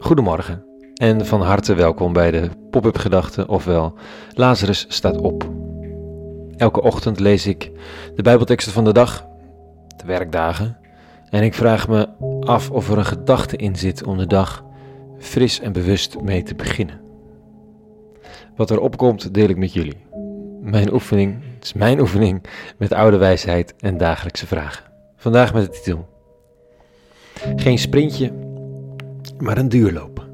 Goedemorgen 0.00 0.64
en 0.94 1.26
van 1.26 1.42
harte 1.42 1.74
welkom 1.74 2.12
bij 2.12 2.30
de 2.30 2.50
Pop-up 2.70 2.98
Gedachten, 2.98 3.48
ofwel 3.48 3.94
Lazarus 4.34 4.84
staat 4.88 5.20
op. 5.20 5.50
Elke 6.56 6.82
ochtend 6.82 7.20
lees 7.20 7.46
ik 7.46 7.70
de 8.14 8.22
Bijbelteksten 8.22 8.72
van 8.72 8.84
de 8.84 8.92
dag, 8.92 9.26
de 9.96 10.06
werkdagen, 10.06 10.78
en 11.30 11.42
ik 11.42 11.54
vraag 11.54 11.88
me 11.88 12.08
af 12.40 12.70
of 12.70 12.90
er 12.90 12.98
een 12.98 13.04
gedachte 13.04 13.56
in 13.56 13.76
zit 13.76 14.04
om 14.04 14.18
de 14.18 14.26
dag 14.26 14.64
fris 15.18 15.60
en 15.60 15.72
bewust 15.72 16.20
mee 16.20 16.42
te 16.42 16.54
beginnen. 16.54 17.00
Wat 18.56 18.70
er 18.70 18.80
opkomt, 18.80 19.34
deel 19.34 19.48
ik 19.48 19.56
met 19.56 19.72
jullie. 19.72 20.06
Mijn 20.60 20.92
oefening 20.92 21.42
is 21.60 21.72
mijn 21.72 22.00
oefening 22.00 22.44
met 22.76 22.92
oude 22.92 23.16
wijsheid 23.16 23.74
en 23.76 23.96
dagelijkse 23.96 24.46
vragen. 24.46 24.84
Vandaag 25.16 25.54
met 25.54 25.64
de 25.64 25.70
titel: 25.70 26.08
Geen 27.56 27.78
sprintje, 27.78 28.32
maar 29.38 29.58
een 29.58 29.68
duurloop. 29.68 30.26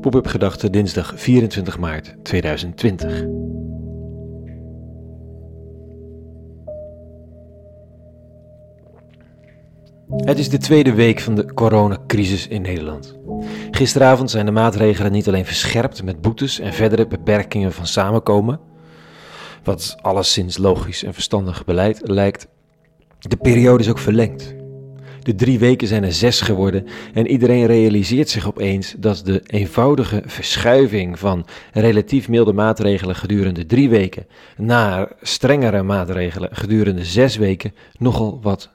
Pop-up 0.00 0.26
gedachte 0.26 0.70
dinsdag 0.70 1.12
24 1.16 1.78
maart 1.78 2.16
2020. 2.22 3.24
Het 10.16 10.38
is 10.38 10.48
de 10.48 10.58
tweede 10.58 10.94
week 10.94 11.20
van 11.20 11.34
de 11.34 11.54
coronacrisis 11.54 12.48
in 12.48 12.62
Nederland. 12.62 13.16
Gisteravond 13.70 14.30
zijn 14.30 14.46
de 14.46 14.52
maatregelen 14.52 15.12
niet 15.12 15.28
alleen 15.28 15.44
verscherpt 15.44 16.02
met 16.02 16.20
boetes 16.20 16.58
en 16.58 16.72
verdere 16.72 17.06
beperkingen 17.06 17.72
van 17.72 17.86
samenkomen, 17.86 18.60
wat 19.62 19.96
alleszins 20.00 20.58
logisch 20.58 21.04
en 21.04 21.14
verstandig 21.14 21.64
beleid 21.64 22.00
lijkt. 22.04 22.48
De 23.18 23.36
periode 23.36 23.82
is 23.82 23.90
ook 23.90 23.98
verlengd. 23.98 24.54
De 25.28 25.34
drie 25.34 25.58
weken 25.58 25.88
zijn 25.88 26.04
er 26.04 26.12
zes 26.12 26.40
geworden 26.40 26.86
en 27.14 27.26
iedereen 27.26 27.66
realiseert 27.66 28.28
zich 28.28 28.46
opeens 28.46 28.94
dat 28.98 29.22
de 29.24 29.42
eenvoudige 29.46 30.22
verschuiving 30.26 31.18
van 31.18 31.46
relatief 31.72 32.28
milde 32.28 32.52
maatregelen 32.52 33.16
gedurende 33.16 33.66
drie 33.66 33.88
weken 33.88 34.26
naar 34.56 35.12
strengere 35.22 35.82
maatregelen 35.82 36.56
gedurende 36.56 37.04
zes 37.04 37.36
weken 37.36 37.74
nogal 37.98 38.38
wat 38.42 38.70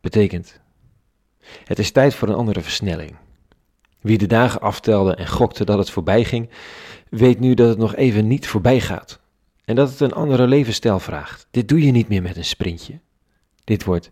betekent. 0.00 0.60
Het 1.64 1.78
is 1.78 1.90
tijd 1.90 2.14
voor 2.14 2.28
een 2.28 2.34
andere 2.34 2.60
versnelling. 2.60 3.16
Wie 4.00 4.18
de 4.18 4.26
dagen 4.26 4.60
aftelde 4.60 5.14
en 5.14 5.28
gokte 5.28 5.64
dat 5.64 5.78
het 5.78 5.90
voorbij 5.90 6.24
ging, 6.24 6.48
weet 7.08 7.40
nu 7.40 7.54
dat 7.54 7.68
het 7.68 7.78
nog 7.78 7.94
even 7.94 8.26
niet 8.26 8.46
voorbij 8.46 8.80
gaat. 8.80 9.20
En 9.64 9.74
dat 9.74 9.90
het 9.90 10.00
een 10.00 10.12
andere 10.12 10.46
levensstijl 10.46 10.98
vraagt. 10.98 11.46
Dit 11.50 11.68
doe 11.68 11.84
je 11.84 11.92
niet 11.92 12.08
meer 12.08 12.22
met 12.22 12.36
een 12.36 12.44
sprintje. 12.44 13.00
Dit 13.64 13.84
wordt 13.84 14.10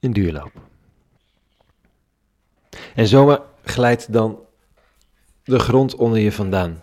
een 0.00 0.12
duurloop. 0.12 0.69
En 3.00 3.06
zomaar 3.06 3.40
glijdt 3.64 4.12
dan 4.12 4.38
de 5.44 5.58
grond 5.58 5.94
onder 5.94 6.18
je 6.18 6.32
vandaan. 6.32 6.82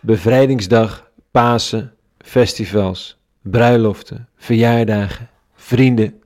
Bevrijdingsdag, 0.00 1.10
Pasen, 1.30 1.94
festivals, 2.18 3.18
bruiloften, 3.42 4.28
verjaardagen, 4.36 5.28
vrienden. 5.54 6.22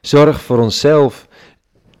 Zorg 0.00 0.40
voor 0.40 0.58
onszelf. 0.58 1.28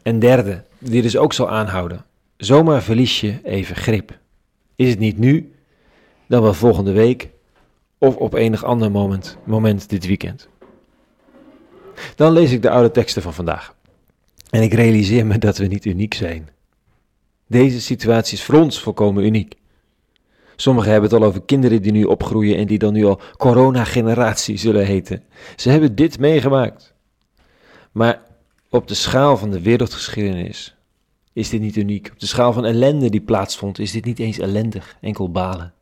En 0.02 0.18
derde, 0.18 0.64
die 0.78 1.02
dus 1.02 1.16
ook 1.16 1.32
zal 1.32 1.50
aanhouden. 1.50 2.04
Zomaar 2.36 2.82
verlies 2.82 3.20
je 3.20 3.40
even 3.42 3.76
grip. 3.76 4.18
Is 4.76 4.90
het 4.90 4.98
niet 4.98 5.18
nu, 5.18 5.54
dan 6.26 6.42
wel 6.42 6.54
volgende 6.54 6.92
week 6.92 7.30
of 7.98 8.16
op 8.16 8.34
enig 8.34 8.64
ander 8.64 8.90
moment, 8.90 9.36
moment 9.44 9.88
dit 9.88 10.06
weekend. 10.06 10.48
Dan 12.16 12.32
lees 12.32 12.52
ik 12.52 12.62
de 12.62 12.70
oude 12.70 12.90
teksten 12.90 13.22
van 13.22 13.34
vandaag. 13.34 13.78
En 14.50 14.62
ik 14.62 14.72
realiseer 14.72 15.26
me 15.26 15.38
dat 15.38 15.58
we 15.58 15.66
niet 15.66 15.84
uniek 15.84 16.14
zijn. 16.14 16.48
Deze 17.46 17.80
situatie 17.80 18.36
is 18.36 18.44
voor 18.44 18.54
ons 18.54 18.80
volkomen 18.80 19.24
uniek. 19.24 19.54
Sommigen 20.56 20.90
hebben 20.90 21.10
het 21.10 21.20
al 21.20 21.26
over 21.26 21.42
kinderen 21.42 21.82
die 21.82 21.92
nu 21.92 22.04
opgroeien 22.04 22.56
en 22.56 22.66
die 22.66 22.78
dan 22.78 22.92
nu 22.92 23.04
al 23.04 23.20
corona-generatie 23.36 24.56
zullen 24.56 24.86
heten. 24.86 25.22
Ze 25.56 25.70
hebben 25.70 25.94
dit 25.94 26.18
meegemaakt. 26.18 26.94
Maar 27.92 28.22
op 28.68 28.88
de 28.88 28.94
schaal 28.94 29.36
van 29.36 29.50
de 29.50 29.60
wereldgeschiedenis 29.60 30.76
is 31.32 31.48
dit 31.48 31.60
niet 31.60 31.76
uniek. 31.76 32.08
Op 32.12 32.20
de 32.20 32.26
schaal 32.26 32.52
van 32.52 32.64
ellende 32.64 33.10
die 33.10 33.20
plaatsvond 33.20 33.78
is 33.78 33.92
dit 33.92 34.04
niet 34.04 34.18
eens 34.18 34.38
ellendig, 34.38 34.96
enkel 35.00 35.30
balen. 35.30 35.72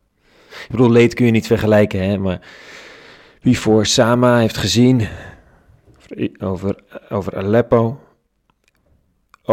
Ik 0.49 0.67
bedoel, 0.69 0.91
leed 0.91 1.13
kun 1.13 1.25
je 1.25 1.31
niet 1.31 1.47
vergelijken, 1.47 2.03
hè, 2.03 2.17
maar 2.17 2.47
wie 3.41 3.59
voor 3.59 3.85
Sama 3.85 4.39
heeft 4.39 4.57
gezien 4.57 5.07
over, 6.39 6.83
over 7.09 7.35
Aleppo, 7.35 7.99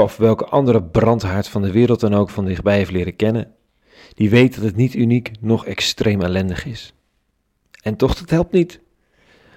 of 0.03 0.17
welke 0.17 0.45
andere 0.45 0.83
brandhaard 0.83 1.49
van 1.49 1.63
de 1.63 1.73
wereld 1.73 2.01
dan 2.01 2.15
ook 2.15 2.31
van 2.31 2.45
dichtbij 2.45 2.77
heeft 2.77 2.91
leren 2.91 3.17
kennen, 3.17 3.55
die 4.15 4.31
weet 4.31 4.55
dat 4.55 4.65
het 4.65 4.77
niet 4.77 4.95
uniek, 4.95 5.31
nog 5.41 5.67
extreem 5.67 6.23
ellendig 6.23 6.65
is. 6.65 6.95
En 7.83 7.97
toch, 7.97 8.19
het 8.19 8.31
helpt 8.31 8.53
niet. 8.53 8.81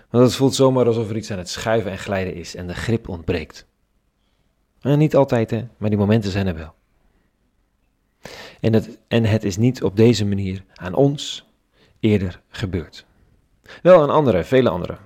Want 0.10 0.24
het 0.24 0.36
voelt 0.36 0.56
zomaar 0.56 0.86
alsof 0.86 1.10
er 1.10 1.18
iets 1.18 1.32
aan 1.32 1.38
het 1.38 1.50
schuiven 1.50 1.92
en 1.92 1.98
glijden 1.98 2.36
is 2.36 2.56
en 2.56 2.68
de 2.68 2.74
grip 2.74 3.10
ontbreekt. 3.10 3.66
En 4.82 4.98
niet 4.98 5.16
altijd, 5.16 5.52
hè, 5.52 5.68
maar 5.78 5.90
die 5.90 6.00
momenten 6.00 6.32
zijn 6.32 6.48
er 6.48 6.56
wel. 6.56 6.74
En 8.60 8.74
het, 8.74 8.98
en 9.08 9.26
het 9.26 9.44
is 9.44 9.58
niet 9.58 9.84
op 9.84 9.96
deze 9.96 10.26
manier 10.26 10.64
aan 10.74 10.94
ons 10.94 11.46
eerder 12.00 12.42
gebeurd. 12.50 13.06
Wel 13.82 14.02
aan 14.02 14.10
anderen, 14.10 14.46
vele 14.46 14.70
anderen. 14.70 14.98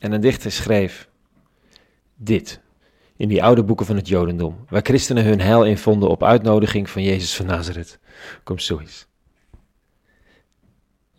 En 0.00 0.12
een 0.12 0.20
dichter 0.20 0.52
schreef 0.52 1.08
dit 2.14 2.60
in 3.20 3.28
die 3.28 3.42
oude 3.42 3.62
boeken 3.62 3.86
van 3.86 3.96
het 3.96 4.08
Jodendom, 4.08 4.56
waar 4.68 4.80
christenen 4.82 5.24
hun 5.24 5.40
heil 5.40 5.64
in 5.64 5.78
vonden 5.78 6.08
op 6.08 6.22
uitnodiging 6.22 6.90
van 6.90 7.02
Jezus 7.02 7.36
van 7.36 7.46
Nazareth. 7.46 7.98
Komt 8.44 8.62
zoiets. 8.62 9.06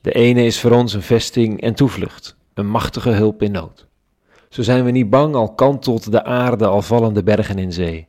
De 0.02 0.12
ene 0.12 0.44
is 0.44 0.60
voor 0.60 0.72
ons 0.72 0.94
een 0.94 1.02
vesting 1.02 1.62
en 1.62 1.74
toevlucht, 1.74 2.36
een 2.54 2.68
machtige 2.68 3.10
hulp 3.10 3.42
in 3.42 3.52
nood. 3.52 3.88
Zo 4.50 4.62
zijn 4.62 4.86
we 4.86 4.92
niet 4.92 5.10
bang, 5.10 5.36
al 5.36 5.54
kantelt 5.54 6.12
de 6.12 6.24
aarde, 6.24 6.66
al 6.66 6.82
vallen 6.82 7.14
de 7.14 7.24
bergen 7.24 7.60
in 7.60 7.74
zee. 7.74 8.08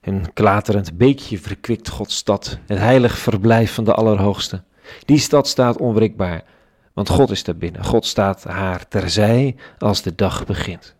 Een 0.00 0.32
klaterend 0.32 0.96
beekje 0.96 1.38
verkwikt 1.38 1.88
Gods 1.88 2.16
stad, 2.16 2.58
het 2.66 2.78
heilig 2.78 3.18
verblijf 3.18 3.74
van 3.74 3.84
de 3.84 3.94
Allerhoogste. 3.94 4.62
Die 5.04 5.18
stad 5.18 5.48
staat 5.48 5.78
onwrikbaar, 5.78 6.44
want 6.92 7.08
God 7.08 7.30
is 7.30 7.44
daar 7.44 7.56
binnen. 7.56 7.84
God 7.84 8.06
staat 8.06 8.44
haar 8.44 8.88
terzij 8.88 9.56
als 9.78 10.02
de 10.02 10.14
dag 10.14 10.46
begint. 10.46 10.96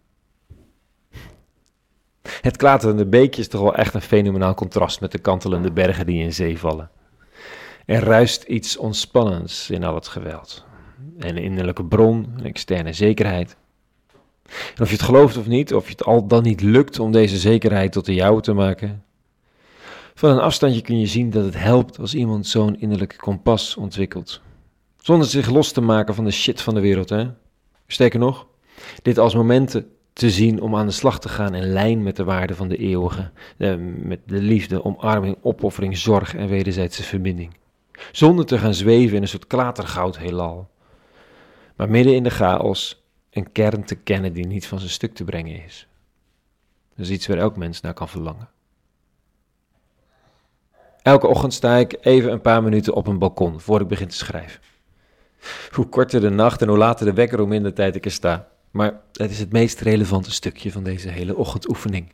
Het 2.40 2.56
klaterende 2.56 3.06
beekje 3.06 3.40
is 3.40 3.48
toch 3.48 3.60
wel 3.60 3.74
echt 3.74 3.94
een 3.94 4.00
fenomenaal 4.00 4.54
contrast 4.54 5.00
met 5.00 5.12
de 5.12 5.18
kantelende 5.18 5.72
bergen 5.72 6.06
die 6.06 6.22
in 6.22 6.32
zee 6.32 6.58
vallen. 6.58 6.90
Er 7.86 8.02
ruist 8.02 8.42
iets 8.42 8.76
ontspannends 8.76 9.70
in 9.70 9.84
al 9.84 9.94
het 9.94 10.08
geweld. 10.08 10.64
Een 11.18 11.36
innerlijke 11.36 11.84
bron, 11.84 12.34
een 12.36 12.44
externe 12.44 12.92
zekerheid. 12.92 13.56
En 14.74 14.82
of 14.82 14.88
je 14.88 14.96
het 14.96 15.04
gelooft 15.04 15.36
of 15.36 15.46
niet, 15.46 15.74
of 15.74 15.84
je 15.84 15.90
het 15.90 16.04
al 16.04 16.26
dan 16.26 16.42
niet 16.42 16.60
lukt 16.60 16.98
om 16.98 17.12
deze 17.12 17.38
zekerheid 17.38 17.92
tot 17.92 18.04
de 18.04 18.14
jouwe 18.14 18.40
te 18.40 18.52
maken. 18.52 19.04
Van 20.14 20.30
een 20.30 20.40
afstandje 20.40 20.80
kun 20.80 21.00
je 21.00 21.06
zien 21.06 21.30
dat 21.30 21.44
het 21.44 21.58
helpt 21.58 21.98
als 21.98 22.14
iemand 22.14 22.46
zo'n 22.46 22.80
innerlijke 22.80 23.16
kompas 23.16 23.76
ontwikkelt. 23.76 24.40
Zonder 24.96 25.26
zich 25.26 25.50
los 25.50 25.72
te 25.72 25.80
maken 25.80 26.14
van 26.14 26.24
de 26.24 26.30
shit 26.30 26.60
van 26.60 26.74
de 26.74 26.80
wereld, 26.80 27.08
hè? 27.08 27.30
Sterker 27.86 28.18
nog, 28.18 28.46
dit 29.02 29.18
als 29.18 29.34
momenten 29.34 29.86
te 30.12 30.30
zien 30.30 30.60
om 30.60 30.76
aan 30.76 30.86
de 30.86 30.92
slag 30.92 31.20
te 31.20 31.28
gaan 31.28 31.54
in 31.54 31.72
lijn 31.72 32.02
met 32.02 32.16
de 32.16 32.24
waarden 32.24 32.56
van 32.56 32.68
de 32.68 32.76
eeuwige, 32.76 33.30
eh, 33.58 33.74
met 33.96 34.20
de 34.26 34.40
liefde, 34.40 34.84
omarming, 34.84 35.36
opoffering, 35.42 35.96
zorg 35.96 36.34
en 36.34 36.48
wederzijdse 36.48 37.02
verbinding. 37.02 37.56
Zonder 38.12 38.46
te 38.46 38.58
gaan 38.58 38.74
zweven 38.74 39.16
in 39.16 39.22
een 39.22 39.28
soort 39.28 39.46
klatergoud 39.46 40.18
heelal. 40.18 40.70
Maar 41.76 41.90
midden 41.90 42.14
in 42.14 42.22
de 42.22 42.30
chaos 42.30 43.04
een 43.30 43.52
kern 43.52 43.84
te 43.84 43.94
kennen 43.94 44.32
die 44.32 44.46
niet 44.46 44.66
van 44.66 44.78
zijn 44.78 44.90
stuk 44.90 45.14
te 45.14 45.24
brengen 45.24 45.64
is. 45.64 45.86
Dat 46.96 47.06
is 47.06 47.12
iets 47.12 47.26
waar 47.26 47.38
elk 47.38 47.56
mens 47.56 47.80
naar 47.80 47.94
kan 47.94 48.08
verlangen. 48.08 48.48
Elke 51.02 51.26
ochtend 51.26 51.54
sta 51.54 51.76
ik 51.76 51.96
even 52.00 52.32
een 52.32 52.40
paar 52.40 52.62
minuten 52.62 52.94
op 52.94 53.06
een 53.06 53.18
balkon 53.18 53.60
voor 53.60 53.80
ik 53.80 53.88
begin 53.88 54.08
te 54.08 54.16
schrijven. 54.16 54.60
Hoe 55.70 55.88
korter 55.88 56.20
de 56.20 56.30
nacht 56.30 56.62
en 56.62 56.68
hoe 56.68 56.78
later 56.78 57.06
de 57.06 57.12
wekker, 57.12 57.38
hoe 57.38 57.48
minder 57.48 57.74
tijd 57.74 57.96
ik 57.96 58.04
er 58.04 58.10
sta. 58.10 58.48
Maar 58.72 59.00
het 59.12 59.30
is 59.30 59.38
het 59.38 59.52
meest 59.52 59.80
relevante 59.80 60.30
stukje 60.30 60.72
van 60.72 60.84
deze 60.84 61.08
hele 61.08 61.36
ochtendoefening. 61.36 62.12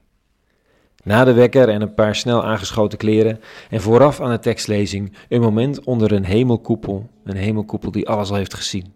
Na 1.05 1.25
de 1.25 1.32
wekker 1.32 1.69
en 1.69 1.82
een 1.82 1.94
paar 1.94 2.14
snel 2.14 2.44
aangeschoten 2.44 2.99
kleren 2.99 3.40
en 3.70 3.81
vooraf 3.81 4.20
aan 4.20 4.31
de 4.31 4.38
tekstlezing 4.38 5.12
een 5.28 5.40
moment 5.40 5.84
onder 5.84 6.12
een 6.12 6.25
hemelkoepel, 6.25 7.10
een 7.25 7.37
hemelkoepel 7.37 7.90
die 7.90 8.08
alles 8.08 8.31
al 8.31 8.37
heeft 8.37 8.55
gezien, 8.55 8.93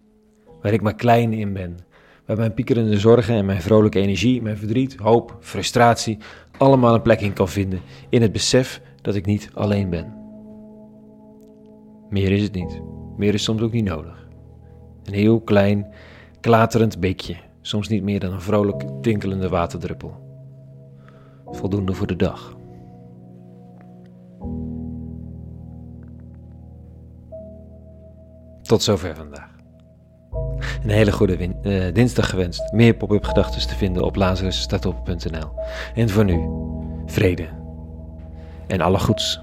waar 0.61 0.73
ik 0.73 0.81
maar 0.81 0.95
klein 0.95 1.33
in 1.33 1.53
ben, 1.53 1.77
waar 2.25 2.37
mijn 2.37 2.53
piekerende 2.53 2.99
zorgen 2.99 3.35
en 3.35 3.45
mijn 3.45 3.61
vrolijke 3.61 3.99
energie, 3.99 4.41
mijn 4.41 4.57
verdriet, 4.57 4.95
hoop, 4.95 5.37
frustratie 5.39 6.17
allemaal 6.57 6.93
een 6.93 7.01
plek 7.01 7.21
in 7.21 7.33
kan 7.33 7.49
vinden 7.49 7.81
in 8.09 8.21
het 8.21 8.31
besef 8.31 8.81
dat 9.01 9.15
ik 9.15 9.25
niet 9.25 9.49
alleen 9.53 9.89
ben. 9.89 10.13
Meer 12.09 12.31
is 12.31 12.43
het 12.43 12.53
niet. 12.53 12.81
Meer 13.17 13.33
is 13.33 13.43
soms 13.43 13.61
ook 13.61 13.71
niet 13.71 13.85
nodig. 13.85 14.27
Een 15.03 15.13
heel 15.13 15.41
klein, 15.41 15.93
klaterend 16.39 16.99
beekje, 16.99 17.35
soms 17.65 17.87
niet 17.87 18.03
meer 18.03 18.19
dan 18.19 18.33
een 18.33 18.41
vrolijk 18.41 18.85
tinkelende 19.01 19.49
waterdruppel. 19.49 20.21
Voldoende 21.45 21.93
voor 21.93 22.07
de 22.07 22.15
dag. 22.15 22.55
Tot 28.61 28.83
zover 28.83 29.15
vandaag. 29.15 29.51
Een 30.83 30.89
hele 30.89 31.11
goede 31.11 31.37
eh, 31.37 31.93
dinsdag 31.93 32.29
gewenst. 32.29 32.71
Meer 32.71 32.93
pop-up 32.93 33.23
gedachten 33.23 33.67
te 33.67 33.75
vinden 33.75 34.03
op 34.03 34.15
lazarusstaatop.nl. 34.15 35.51
En 35.95 36.09
voor 36.09 36.25
nu, 36.25 36.49
vrede 37.05 37.47
en 38.67 38.81
alle 38.81 38.99
goeds. 38.99 39.41